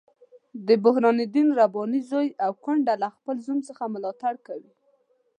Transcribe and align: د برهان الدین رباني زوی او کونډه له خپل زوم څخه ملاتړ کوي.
د 0.67 0.69
برهان 0.83 1.17
الدین 1.25 1.47
رباني 1.59 2.01
زوی 2.11 2.27
او 2.45 2.51
کونډه 2.63 2.93
له 3.03 3.07
خپل 3.15 3.35
زوم 3.45 3.59
څخه 3.67 3.83
ملاتړ 3.93 4.33
کوي. 4.47 4.71